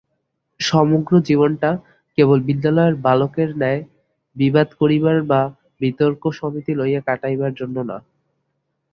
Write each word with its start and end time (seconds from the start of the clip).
সমগ্র 0.59 1.13
জীবনটা 1.27 1.69
কেবল 2.17 2.37
বিদ্যালয়ের 2.47 2.95
বালকের 3.05 3.49
ন্যায় 3.57 3.81
বিবাদ 4.35 4.67
করিবার 4.79 5.17
বা 5.23 5.41
বিতর্কসমিতি 5.81 6.71
লইয়া 6.75 7.01
কাটাইবার 7.07 7.51
জন্য 7.53 7.77
নয়। 7.89 8.05